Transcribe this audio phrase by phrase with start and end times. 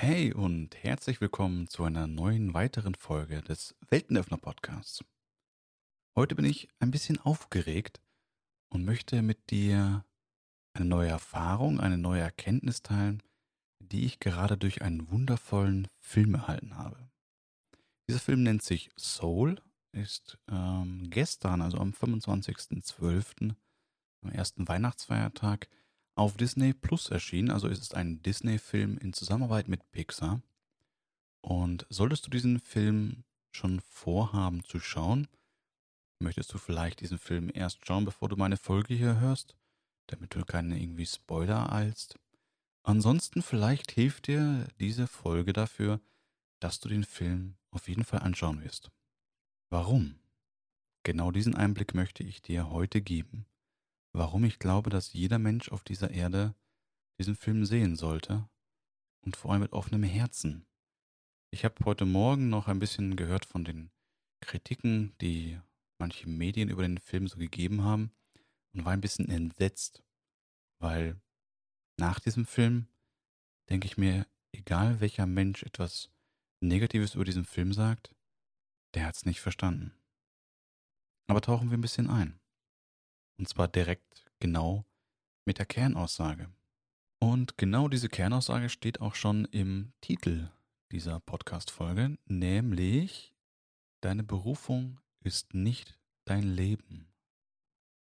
[0.00, 5.04] Hey und herzlich willkommen zu einer neuen weiteren Folge des Weltenöffner Podcasts.
[6.14, 8.00] Heute bin ich ein bisschen aufgeregt
[8.68, 10.04] und möchte mit dir
[10.72, 13.24] eine neue Erfahrung, eine neue Erkenntnis teilen,
[13.80, 17.10] die ich gerade durch einen wundervollen Film erhalten habe.
[18.08, 19.60] Dieser Film nennt sich Soul,
[19.90, 23.52] ist ähm, gestern, also am 25.12.,
[24.22, 25.68] am ersten Weihnachtsfeiertag,
[26.18, 27.50] auf Disney Plus erschienen.
[27.50, 30.42] Also es ist ein Disney-Film in Zusammenarbeit mit Pixar.
[31.40, 35.28] Und solltest du diesen Film schon vorhaben zu schauen,
[36.18, 39.56] möchtest du vielleicht diesen Film erst schauen, bevor du meine Folge hier hörst,
[40.08, 42.18] damit du keine irgendwie Spoiler eilst.
[42.82, 46.00] Ansonsten vielleicht hilft dir diese Folge dafür,
[46.60, 48.90] dass du den Film auf jeden Fall anschauen wirst.
[49.70, 50.18] Warum?
[51.04, 53.46] Genau diesen Einblick möchte ich dir heute geben
[54.12, 56.54] warum ich glaube, dass jeder Mensch auf dieser Erde
[57.18, 58.48] diesen Film sehen sollte
[59.22, 60.66] und vor allem mit offenem Herzen.
[61.50, 63.90] Ich habe heute Morgen noch ein bisschen gehört von den
[64.40, 65.58] Kritiken, die
[65.98, 68.12] manche Medien über den Film so gegeben haben
[68.72, 70.02] und war ein bisschen entsetzt,
[70.78, 71.20] weil
[71.98, 72.86] nach diesem Film
[73.68, 76.10] denke ich mir, egal welcher Mensch etwas
[76.60, 78.14] Negatives über diesen Film sagt,
[78.94, 79.92] der hat es nicht verstanden.
[81.26, 82.40] Aber tauchen wir ein bisschen ein.
[83.38, 84.84] Und zwar direkt genau
[85.44, 86.50] mit der Kernaussage.
[87.20, 90.50] Und genau diese Kernaussage steht auch schon im Titel
[90.92, 93.34] dieser Podcast-Folge, nämlich
[94.00, 97.12] Deine Berufung ist nicht dein Leben.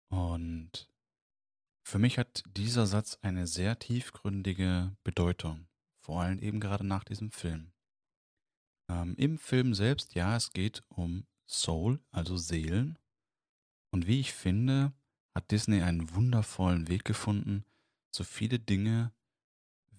[0.09, 0.91] Und
[1.85, 5.67] für mich hat dieser Satz eine sehr tiefgründige Bedeutung,
[5.99, 7.73] vor allem eben gerade nach diesem Film.
[8.89, 12.97] Ähm, Im Film selbst, ja, es geht um Soul, also Seelen.
[13.91, 14.93] Und wie ich finde,
[15.35, 17.65] hat Disney einen wundervollen Weg gefunden,
[18.11, 19.11] so viele Dinge,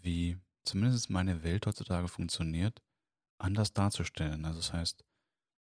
[0.02, 2.82] wie zumindest meine Welt heutzutage funktioniert,
[3.38, 4.44] anders darzustellen.
[4.44, 5.04] Also das heißt,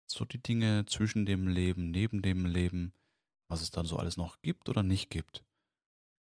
[0.07, 2.93] so die Dinge zwischen dem Leben, neben dem Leben,
[3.49, 5.43] was es da so alles noch gibt oder nicht gibt.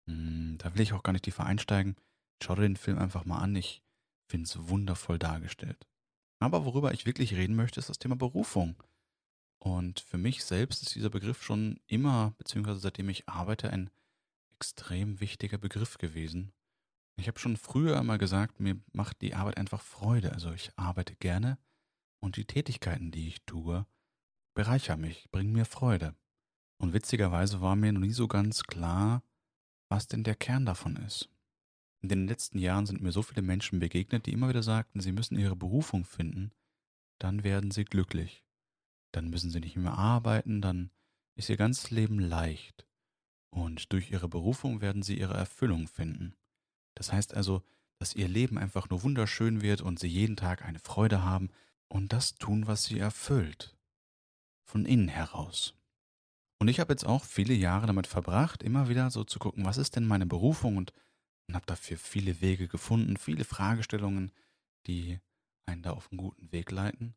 [0.08, 1.96] Hm, da will ich auch gar nicht tiefer einsteigen.
[2.42, 3.56] Schau dir den Film einfach mal an.
[3.56, 3.82] Ich
[4.28, 5.86] finde es wundervoll dargestellt.
[6.40, 8.76] Aber worüber ich wirklich reden möchte, ist das Thema Berufung.
[9.64, 13.90] Und für mich selbst ist dieser Begriff schon immer, beziehungsweise seitdem ich arbeite, ein
[14.56, 16.52] extrem wichtiger Begriff gewesen.
[17.16, 20.34] Ich habe schon früher einmal gesagt, mir macht die Arbeit einfach Freude.
[20.34, 21.58] Also ich arbeite gerne
[22.20, 23.88] und die Tätigkeiten, die ich tue,
[24.54, 26.14] bereichern mich, bringen mir Freude.
[26.78, 29.24] Und witzigerweise war mir noch nie so ganz klar,
[29.88, 31.30] was denn der Kern davon ist.
[32.02, 35.14] In den letzten Jahren sind mir so viele Menschen begegnet, die immer wieder sagten, sie
[35.14, 36.52] müssen ihre Berufung finden,
[37.18, 38.43] dann werden sie glücklich
[39.14, 40.92] dann müssen sie nicht mehr arbeiten, dann
[41.36, 42.86] ist ihr ganzes Leben leicht.
[43.50, 46.36] Und durch ihre Berufung werden sie ihre Erfüllung finden.
[46.96, 47.64] Das heißt also,
[48.00, 51.50] dass ihr Leben einfach nur wunderschön wird und sie jeden Tag eine Freude haben
[51.88, 53.78] und das tun, was sie erfüllt.
[54.66, 55.76] Von innen heraus.
[56.60, 59.78] Und ich habe jetzt auch viele Jahre damit verbracht, immer wieder so zu gucken, was
[59.78, 60.94] ist denn meine Berufung und,
[61.48, 64.32] und habe dafür viele Wege gefunden, viele Fragestellungen,
[64.88, 65.20] die
[65.66, 67.16] einen da auf einen guten Weg leiten.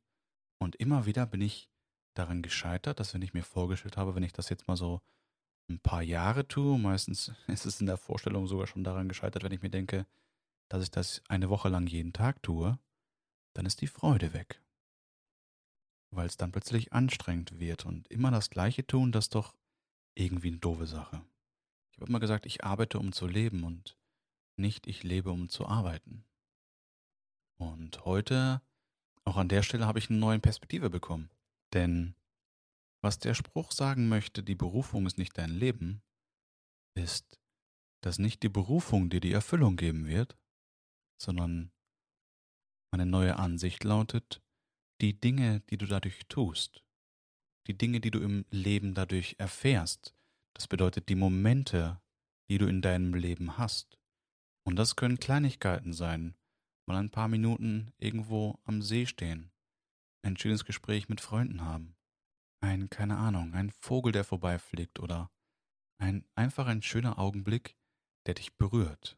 [0.59, 1.71] Und immer wieder bin ich
[2.19, 5.01] daran gescheitert, dass wenn ich mir vorgestellt habe, wenn ich das jetzt mal so
[5.69, 9.53] ein paar Jahre tue, meistens ist es in der Vorstellung sogar schon daran gescheitert, wenn
[9.53, 10.07] ich mir denke,
[10.69, 12.79] dass ich das eine Woche lang jeden Tag tue,
[13.55, 14.63] dann ist die Freude weg.
[16.11, 19.57] Weil es dann plötzlich anstrengend wird und immer das Gleiche tun, das ist doch
[20.15, 21.23] irgendwie eine doofe Sache.
[21.91, 23.97] Ich habe immer gesagt, ich arbeite, um zu leben und
[24.57, 26.25] nicht ich lebe, um zu arbeiten.
[27.59, 28.61] Und heute,
[29.25, 31.31] auch an der Stelle, habe ich eine neue Perspektive bekommen.
[31.77, 32.15] Denn
[33.03, 36.03] was der Spruch sagen möchte, die Berufung ist nicht dein Leben,
[36.95, 37.39] ist,
[38.03, 40.39] dass nicht die Berufung dir die Erfüllung geben wird,
[41.21, 41.71] sondern
[42.93, 44.43] eine neue Ansicht lautet,
[45.03, 46.83] die Dinge, die du dadurch tust,
[47.67, 50.15] die Dinge, die du im Leben dadurch erfährst,
[50.55, 52.01] das bedeutet die Momente,
[52.49, 53.99] die du in deinem Leben hast.
[54.65, 56.37] Und das können Kleinigkeiten sein,
[56.87, 59.53] mal ein paar Minuten irgendwo am See stehen,
[60.27, 61.97] ein schönes Gespräch mit Freunden haben,
[62.61, 65.31] ein, keine Ahnung, ein Vogel, der vorbeifliegt oder
[65.99, 67.77] ein einfach ein schöner Augenblick,
[68.27, 69.17] der dich berührt.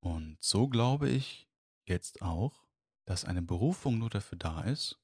[0.00, 1.46] Und so glaube ich
[1.86, 2.66] jetzt auch,
[3.04, 4.98] dass eine Berufung nur dafür da ist,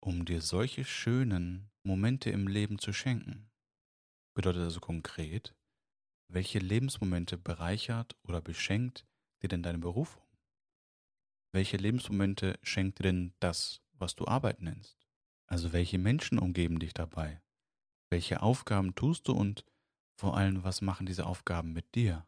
[0.00, 3.50] um dir solche schönen Momente im Leben zu schenken.
[4.34, 5.54] Bedeutet also konkret,
[6.28, 9.06] welche Lebensmomente bereichert oder beschenkt
[9.42, 10.22] dir denn deine Berufung?
[11.52, 15.06] Welche Lebensmomente schenkt dir denn das, was du Arbeit nennst.
[15.46, 17.40] Also welche Menschen umgeben dich dabei?
[18.10, 19.64] Welche Aufgaben tust du und
[20.18, 22.26] vor allem, was machen diese Aufgaben mit dir?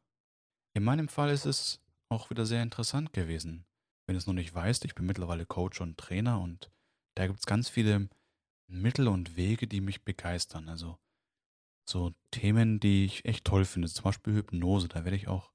[0.75, 3.67] In meinem Fall ist es auch wieder sehr interessant gewesen.
[4.07, 6.73] wenn du es noch nicht weißt, ich bin mittlerweile Coach und Trainer und
[7.17, 8.09] da gibt es ganz viele
[8.67, 10.69] Mittel und Wege, die mich begeistern.
[10.69, 10.99] Also
[11.89, 13.89] so Themen, die ich echt toll finde.
[13.89, 14.89] Zum Beispiel Hypnose.
[14.89, 15.53] Da werde ich auch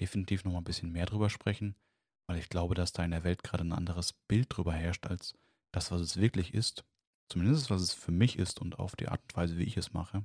[0.00, 1.76] definitiv noch mal ein bisschen mehr drüber sprechen,
[2.26, 5.36] weil ich glaube, dass da in der Welt gerade ein anderes Bild drüber herrscht als
[5.72, 6.84] das, was es wirklich ist.
[7.28, 9.92] Zumindest was es für mich ist und auf die Art und Weise, wie ich es
[9.92, 10.24] mache.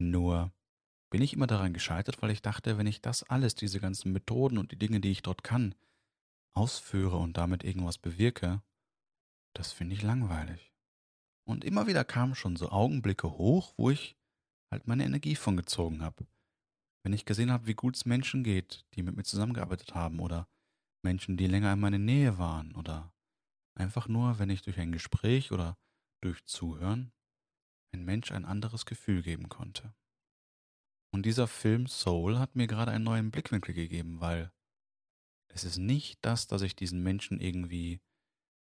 [0.00, 0.52] Nur
[1.10, 4.58] bin ich immer daran gescheitert, weil ich dachte, wenn ich das alles, diese ganzen Methoden
[4.58, 5.74] und die Dinge, die ich dort kann,
[6.54, 8.62] ausführe und damit irgendwas bewirke,
[9.54, 10.72] das finde ich langweilig.
[11.48, 14.16] Und immer wieder kamen schon so Augenblicke hoch, wo ich
[14.70, 16.26] halt meine Energie von gezogen habe.
[17.02, 20.46] Wenn ich gesehen habe, wie gut es Menschen geht, die mit mir zusammengearbeitet haben oder
[21.02, 23.14] Menschen, die länger in meiner Nähe waren oder
[23.78, 25.78] einfach nur, wenn ich durch ein Gespräch oder
[26.20, 27.12] durch Zuhören
[27.92, 29.94] ein Mensch ein anderes Gefühl geben konnte.
[31.10, 34.52] Und dieser Film Soul hat mir gerade einen neuen Blickwinkel gegeben, weil
[35.48, 38.00] es ist nicht das, dass ich diesen Menschen irgendwie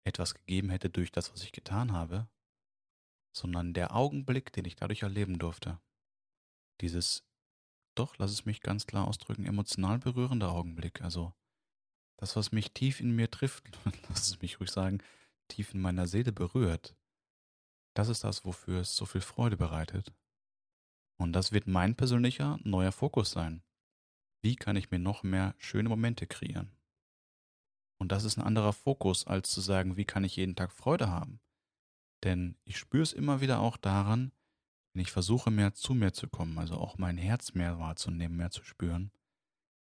[0.06, 2.28] etwas gegeben hätte durch das, was ich getan habe,
[3.34, 5.80] sondern der Augenblick, den ich dadurch erleben durfte.
[6.80, 7.24] Dieses,
[7.96, 11.00] doch, lass es mich ganz klar ausdrücken, emotional berührende Augenblick.
[11.00, 11.32] Also
[12.24, 13.64] das, was mich tief in mir trifft,
[14.08, 15.02] lass es mich ruhig sagen,
[15.48, 16.96] tief in meiner Seele berührt.
[17.92, 20.10] Das ist das, wofür es so viel Freude bereitet.
[21.18, 23.62] Und das wird mein persönlicher neuer Fokus sein.
[24.40, 26.72] Wie kann ich mir noch mehr schöne Momente kreieren?
[27.98, 31.10] Und das ist ein anderer Fokus, als zu sagen, wie kann ich jeden Tag Freude
[31.10, 31.40] haben?
[32.24, 34.32] Denn ich spüre es immer wieder auch daran,
[34.94, 38.50] wenn ich versuche, mehr zu mir zu kommen, also auch mein Herz mehr wahrzunehmen, mehr
[38.50, 39.12] zu spüren.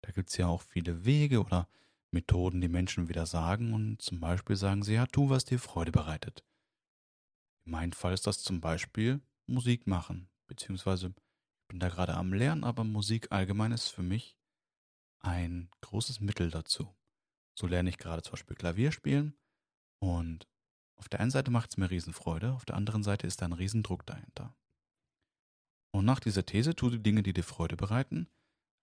[0.02, 1.68] Da gibt es ja auch viele Wege oder
[2.12, 5.92] Methoden, die Menschen wieder sagen und zum Beispiel sagen sie, ja, tu, was dir Freude
[5.92, 6.44] bereitet.
[7.66, 12.34] In meinem Fall ist das zum Beispiel Musik machen, beziehungsweise ich bin da gerade am
[12.34, 14.36] Lernen, aber Musik allgemein ist für mich
[15.20, 16.96] ein großes Mittel dazu.
[17.54, 19.36] So lerne ich gerade zum Beispiel Klavier spielen
[20.00, 20.48] und
[20.96, 23.54] auf der einen Seite macht es mir Riesenfreude, auf der anderen Seite ist da ein
[23.54, 24.56] Riesendruck dahinter.
[25.92, 28.28] Und nach dieser These, tu die Dinge, die dir Freude bereiten,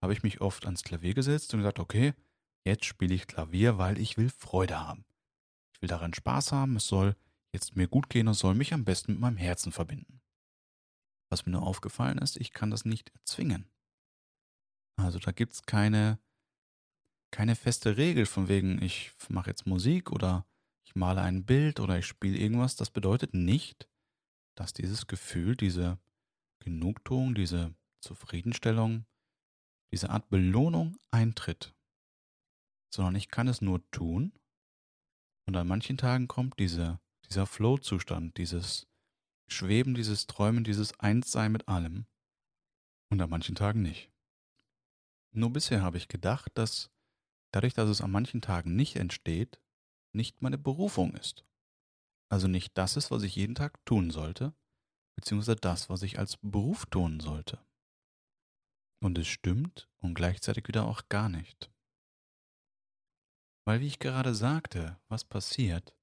[0.00, 2.14] habe ich mich oft ans Klavier gesetzt und gesagt, okay,
[2.66, 5.04] jetzt spiele ich Klavier, weil ich will Freude haben.
[5.72, 7.16] Ich will daran Spaß haben, es soll
[7.52, 10.20] jetzt mir gut gehen und soll mich am besten mit meinem Herzen verbinden.
[11.30, 13.70] Was mir nur aufgefallen ist, ich kann das nicht erzwingen.
[14.96, 16.18] Also da gibt es keine,
[17.30, 20.46] keine feste Regel von wegen, ich mache jetzt Musik oder
[20.84, 22.76] ich male ein Bild oder ich spiele irgendwas.
[22.76, 23.88] Das bedeutet nicht,
[24.54, 25.98] dass dieses Gefühl, diese
[26.60, 29.04] Genugtuung, diese Zufriedenstellung,
[29.92, 31.75] diese Art Belohnung eintritt.
[32.92, 34.32] Sondern ich kann es nur tun
[35.46, 38.86] und an manchen Tagen kommt diese, dieser Flow-Zustand, dieses
[39.48, 42.06] Schweben, dieses Träumen, dieses Einssein mit allem.
[43.10, 44.10] Und an manchen Tagen nicht.
[45.32, 46.90] Nur bisher habe ich gedacht, dass
[47.52, 49.60] dadurch, dass es an manchen Tagen nicht entsteht,
[50.12, 51.44] nicht meine Berufung ist.
[52.28, 54.54] Also nicht das ist, was ich jeden Tag tun sollte,
[55.14, 57.64] beziehungsweise das, was ich als Beruf tun sollte.
[59.00, 61.70] Und es stimmt und gleichzeitig wieder auch gar nicht.
[63.66, 65.96] Weil wie ich gerade sagte, was passiert,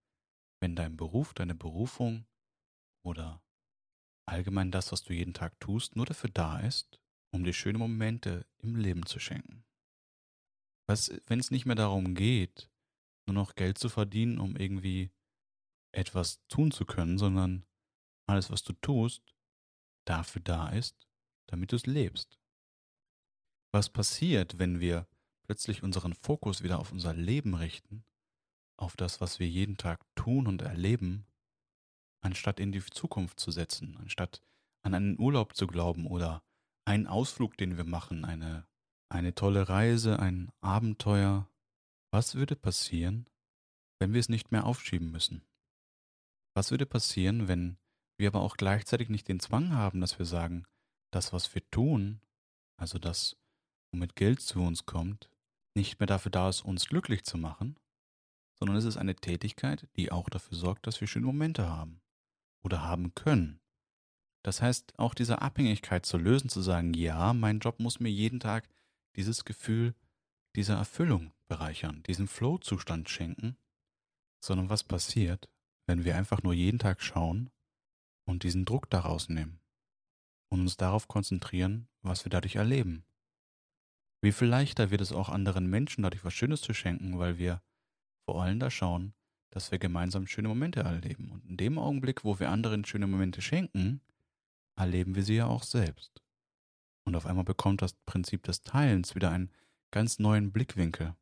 [0.62, 2.26] wenn dein Beruf, deine Berufung
[3.06, 3.42] oder
[4.28, 7.00] allgemein das, was du jeden Tag tust, nur dafür da ist,
[7.34, 9.66] um dir schöne Momente im Leben zu schenken.
[10.88, 12.70] Was, wenn es nicht mehr darum geht,
[13.26, 15.12] nur noch Geld zu verdienen, um irgendwie
[15.94, 17.66] etwas tun zu können, sondern
[18.28, 19.36] alles, was du tust,
[20.06, 21.08] dafür da ist,
[21.48, 22.40] damit du es lebst.
[23.74, 25.08] Was passiert, wenn wir
[25.44, 28.04] plötzlich unseren Fokus wieder auf unser Leben richten,
[28.78, 31.26] auf das, was wir jeden Tag tun und erleben,
[32.22, 34.42] anstatt in die Zukunft zu setzen, anstatt
[34.82, 36.44] an einen Urlaub zu glauben oder
[36.86, 38.68] einen Ausflug, den wir machen, eine,
[39.10, 41.48] eine tolle Reise, ein Abenteuer.
[42.12, 43.30] Was würde passieren,
[44.00, 45.44] wenn wir es nicht mehr aufschieben müssen?
[46.54, 47.78] Was würde passieren, wenn
[48.18, 50.66] wir aber auch gleichzeitig nicht den Zwang haben, dass wir sagen,
[51.12, 52.22] das, was wir tun,
[52.78, 53.38] also das,
[53.92, 55.30] womit Geld zu uns kommt,
[55.76, 57.78] nicht mehr dafür da ist, uns glücklich zu machen,
[58.56, 62.02] sondern es ist eine Tätigkeit, die auch dafür sorgt, dass wir schöne Momente haben
[62.64, 63.60] oder haben können.
[64.44, 68.40] Das heißt, auch diese Abhängigkeit zu lösen, zu sagen, ja, mein Job muss mir jeden
[68.40, 68.68] Tag
[69.16, 69.96] dieses Gefühl
[70.56, 73.58] dieser Erfüllung bereichern, diesen Flow-Zustand schenken,
[74.44, 75.50] sondern was passiert,
[75.88, 77.50] wenn wir einfach nur jeden Tag schauen
[78.26, 79.60] und diesen Druck daraus nehmen
[80.50, 83.06] und uns darauf konzentrieren, was wir dadurch erleben.
[84.24, 87.62] Wie viel leichter wird es auch anderen Menschen dadurch was Schönes zu schenken, weil wir
[88.26, 89.14] vor allem da schauen,
[89.50, 91.30] dass wir gemeinsam schöne Momente erleben.
[91.30, 94.00] Und in dem Augenblick, wo wir anderen schöne Momente schenken,
[94.78, 96.22] erleben wir sie ja auch selbst.
[97.04, 99.52] Und auf einmal bekommt das Prinzip des Teilens wieder einen
[99.92, 101.18] ganz neuen Blickwinkel,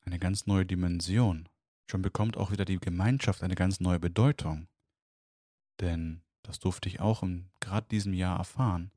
[0.00, 1.48] eine ganz neue Dimension.
[1.88, 4.66] schon bekommt auch wieder die Gemeinschaft eine ganz neue Bedeutung.
[5.78, 8.90] Denn, das durfte ich auch in gerade diesem Jahr erfahren,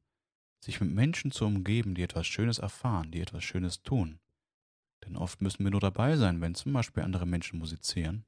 [0.60, 4.20] sich mit Menschen zu umgeben, die etwas Schönes erfahren, die etwas Schönes tun.
[5.06, 8.26] Denn oft müssen wir nur dabei sein, wenn zum Beispiel andere Menschen musizieren,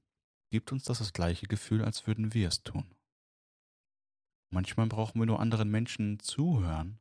[0.50, 2.96] gibt uns das das gleiche Gefühl, als würden wir es tun.
[4.50, 7.00] Manchmal brauchen wir nur anderen Menschen zuhören,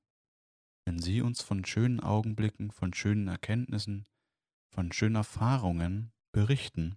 [0.84, 4.06] wenn sie uns von schönen Augenblicken, von schönen Erkenntnissen,
[4.70, 6.96] von schönen Erfahrungen berichten.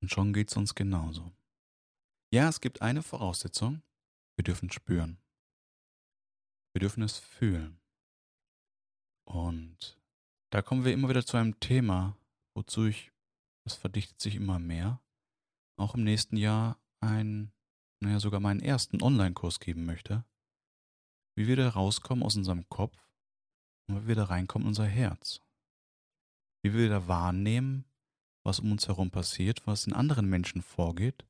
[0.00, 1.32] Und schon geht es uns genauso.
[2.30, 3.82] Ja, es gibt eine Voraussetzung,
[4.36, 5.21] wir dürfen spüren.
[6.72, 7.80] Wir dürfen es fühlen.
[9.24, 9.98] Und
[10.50, 12.16] da kommen wir immer wieder zu einem Thema,
[12.54, 13.12] wozu ich,
[13.64, 15.00] das verdichtet sich immer mehr,
[15.76, 17.52] auch im nächsten Jahr ein,
[18.00, 20.24] naja, sogar meinen ersten Online-Kurs geben möchte,
[21.34, 22.96] wie wir da rauskommen aus unserem Kopf
[23.88, 25.40] und wie wir da reinkommen in unser Herz.
[26.62, 27.84] Wie wir da wahrnehmen,
[28.44, 31.26] was um uns herum passiert, was in anderen Menschen vorgeht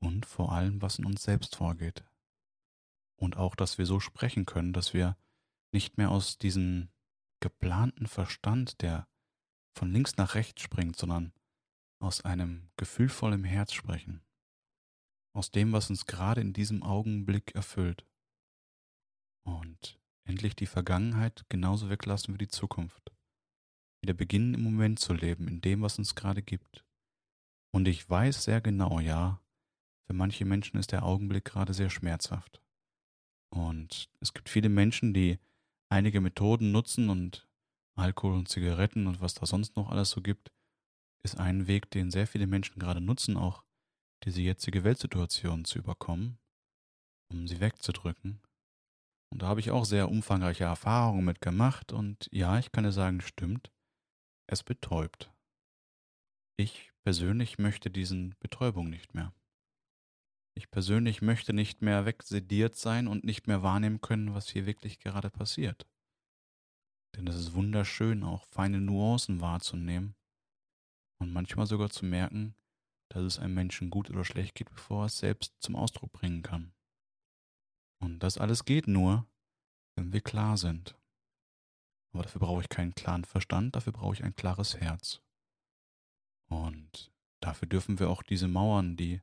[0.00, 2.04] und vor allem, was in uns selbst vorgeht.
[3.24, 5.16] Und auch, dass wir so sprechen können, dass wir
[5.72, 6.90] nicht mehr aus diesem
[7.40, 9.08] geplanten Verstand, der
[9.74, 11.32] von links nach rechts springt, sondern
[12.02, 14.22] aus einem gefühlvollen Herz sprechen.
[15.34, 18.06] Aus dem, was uns gerade in diesem Augenblick erfüllt.
[19.46, 23.10] Und endlich die Vergangenheit genauso weglassen wie die Zukunft.
[24.02, 26.84] Wieder beginnen im Moment zu leben, in dem, was uns gerade gibt.
[27.72, 29.40] Und ich weiß sehr genau, ja,
[30.06, 32.60] für manche Menschen ist der Augenblick gerade sehr schmerzhaft.
[33.54, 35.38] Und es gibt viele Menschen, die
[35.88, 37.48] einige Methoden nutzen und
[37.94, 40.50] Alkohol und Zigaretten und was da sonst noch alles so gibt,
[41.22, 43.62] ist ein Weg, den sehr viele Menschen gerade nutzen, auch
[44.24, 46.38] diese jetzige Weltsituation zu überkommen,
[47.30, 48.40] um sie wegzudrücken.
[49.30, 52.92] Und da habe ich auch sehr umfangreiche Erfahrungen mit gemacht und ja, ich kann dir
[52.92, 53.70] sagen, stimmt,
[54.48, 55.32] es betäubt.
[56.56, 59.32] Ich persönlich möchte diesen Betäubung nicht mehr.
[60.56, 65.00] Ich persönlich möchte nicht mehr wegsediert sein und nicht mehr wahrnehmen können, was hier wirklich
[65.00, 65.86] gerade passiert.
[67.16, 70.14] Denn es ist wunderschön, auch feine Nuancen wahrzunehmen
[71.20, 72.54] und manchmal sogar zu merken,
[73.08, 76.42] dass es einem Menschen gut oder schlecht geht, bevor er es selbst zum Ausdruck bringen
[76.42, 76.72] kann.
[78.00, 79.26] Und das alles geht nur,
[79.96, 80.96] wenn wir klar sind.
[82.12, 85.20] Aber dafür brauche ich keinen klaren Verstand, dafür brauche ich ein klares Herz.
[86.48, 89.20] Und dafür dürfen wir auch diese Mauern, die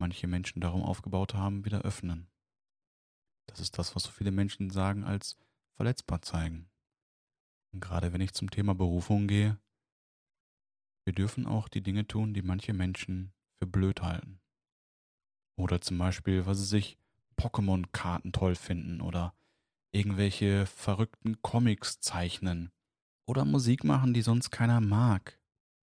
[0.00, 2.28] manche Menschen darum aufgebaut haben, wieder öffnen.
[3.46, 5.36] Das ist das, was so viele Menschen sagen, als
[5.76, 6.70] verletzbar zeigen.
[7.72, 9.58] Und gerade wenn ich zum Thema Berufung gehe,
[11.04, 14.40] wir dürfen auch die Dinge tun, die manche Menschen für blöd halten.
[15.56, 16.98] Oder zum Beispiel, was sie sich
[17.36, 19.34] Pokémon-Karten toll finden oder
[19.92, 22.70] irgendwelche verrückten Comics zeichnen
[23.26, 25.38] oder Musik machen, die sonst keiner mag,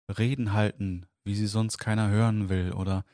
[0.09, 3.05] Reden halten, wie sie sonst keiner hören will oder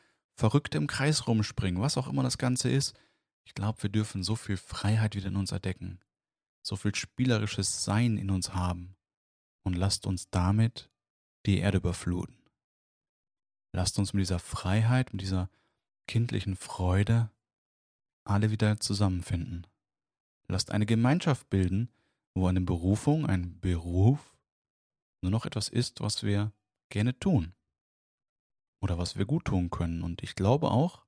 [0.40, 2.98] verrückt im Kreis rumspringen, was auch immer das Ganze ist.
[3.44, 6.00] Ich glaube, wir dürfen so viel Freiheit wieder in uns erdecken,
[6.62, 8.96] so viel spielerisches Sein in uns haben.
[9.64, 10.90] Und lasst uns damit
[11.44, 12.38] die Erde überfluten.
[13.72, 15.50] Lasst uns mit dieser Freiheit, mit dieser
[16.08, 17.30] kindlichen Freude
[18.24, 19.66] alle wieder zusammenfinden.
[20.48, 21.90] Lasst eine Gemeinschaft bilden,
[22.34, 24.38] wo eine Berufung, ein Beruf
[25.20, 26.52] nur noch etwas ist, was wir
[26.88, 27.52] gerne tun
[28.80, 30.02] oder was wir gut tun können.
[30.02, 31.04] Und ich glaube auch,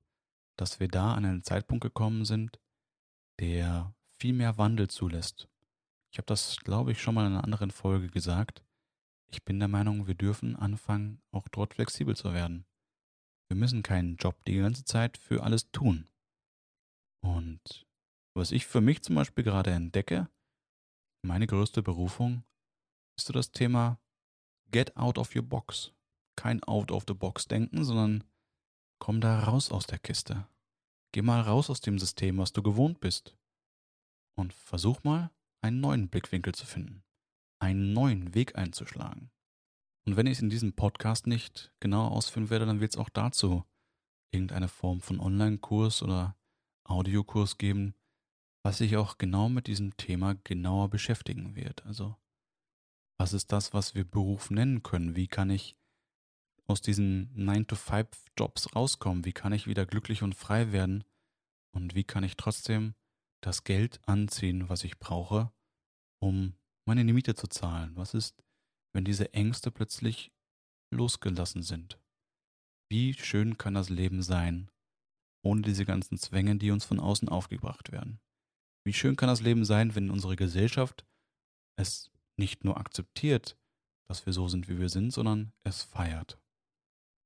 [0.57, 2.61] dass wir da an einen Zeitpunkt gekommen sind,
[3.41, 5.49] der viel mehr Wandel zulässt.
[6.11, 8.63] Ich habe das, glaube ich, schon mal in einer anderen Folge gesagt.
[9.31, 12.67] Ich bin der Meinung, wir dürfen anfangen, auch dort flexibel zu werden.
[13.49, 16.09] Wir müssen keinen Job die ganze Zeit für alles tun.
[17.25, 17.87] Und
[18.35, 20.29] was ich für mich zum Beispiel gerade entdecke,
[21.23, 22.45] meine größte Berufung,
[23.17, 23.99] ist so das Thema
[24.71, 25.93] Get out of your box
[26.37, 28.25] kein Out-of-the-Box-Denken, sondern
[28.99, 30.47] komm da raus aus der Kiste.
[31.13, 33.37] Geh mal raus aus dem System, was du gewohnt bist.
[34.35, 37.05] Und versuch mal, einen neuen Blickwinkel zu finden,
[37.61, 39.31] einen neuen Weg einzuschlagen.
[40.07, 43.11] Und wenn ich es in diesem Podcast nicht genau ausführen werde, dann wird es auch
[43.11, 43.65] dazu
[44.33, 46.37] irgendeine Form von Online-Kurs oder
[46.85, 47.95] Audiokurs geben,
[48.65, 51.85] was sich auch genau mit diesem Thema genauer beschäftigen wird.
[51.85, 52.17] Also,
[53.19, 55.15] was ist das, was wir Beruf nennen können?
[55.15, 55.77] Wie kann ich
[56.69, 59.25] aus diesen 9-to-5-Jobs rauskommen?
[59.25, 61.05] Wie kann ich wieder glücklich und frei werden?
[61.75, 62.95] Und wie kann ich trotzdem
[63.43, 65.53] das Geld anziehen, was ich brauche,
[66.21, 66.55] um
[66.87, 67.97] meine Miete zu zahlen?
[67.97, 68.43] Was ist,
[68.95, 70.33] wenn diese Ängste plötzlich
[70.93, 71.99] losgelassen sind?
[72.91, 74.71] Wie schön kann das Leben sein,
[75.45, 78.21] ohne diese ganzen Zwänge, die uns von außen aufgebracht werden?
[78.85, 81.07] Wie schön kann das Leben sein, wenn unsere Gesellschaft
[81.79, 83.57] es nicht nur akzeptiert,
[84.09, 86.42] dass wir so sind, wie wir sind, sondern es feiert.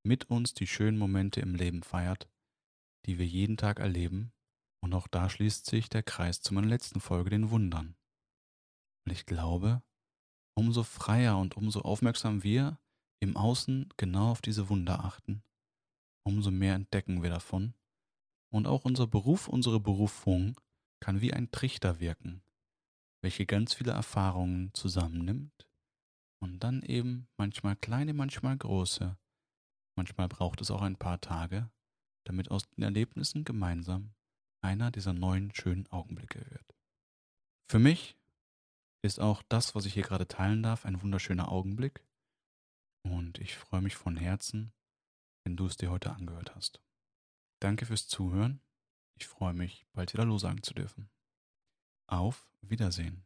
[0.07, 2.29] Mit uns die schönen Momente im Leben feiert,
[3.05, 4.33] die wir jeden Tag erleben.
[4.81, 7.97] Und auch da schließt sich der Kreis zu meiner letzten Folge, den Wundern.
[9.05, 9.83] Und ich glaube,
[10.55, 12.79] umso freier und umso aufmerksam wir
[13.21, 15.43] im Außen genau auf diese Wunder achten,
[16.25, 17.75] umso mehr entdecken wir davon.
[18.51, 20.59] Und auch unser Beruf, unsere Berufung
[21.01, 22.43] kann wie ein Trichter wirken,
[23.23, 25.67] welche ganz viele Erfahrungen zusammennimmt
[26.41, 29.17] und dann eben manchmal kleine, manchmal große.
[29.97, 31.71] Manchmal braucht es auch ein paar Tage,
[32.25, 34.15] damit aus den Erlebnissen gemeinsam
[34.61, 36.75] einer dieser neuen schönen Augenblicke wird.
[37.69, 38.17] Für mich
[39.03, 42.05] ist auch das, was ich hier gerade teilen darf, ein wunderschöner Augenblick.
[43.03, 44.73] Und ich freue mich von Herzen,
[45.45, 46.83] wenn du es dir heute angehört hast.
[47.61, 48.61] Danke fürs Zuhören.
[49.15, 51.09] Ich freue mich, bald wieder Hallo sagen zu dürfen.
[52.07, 53.26] Auf Wiedersehen.